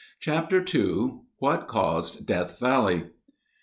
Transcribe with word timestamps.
Chapter 0.19 0.65
II 0.73 1.19
What 1.37 1.67
Caused 1.67 2.25
Death 2.25 2.57
Valley? 2.57 3.03